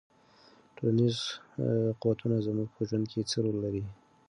[0.75, 1.17] ټولنیز
[2.01, 3.83] قوتونه زموږ په ژوند کې څه رول لري؟